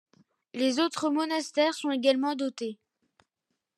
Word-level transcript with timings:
Les 0.55 0.79
autres 0.79 1.11
monastères 1.11 1.75
sont 1.75 1.91
également 1.91 2.33
dotées. 2.35 2.79